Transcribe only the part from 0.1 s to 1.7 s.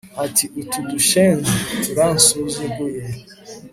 ati utu dushenzi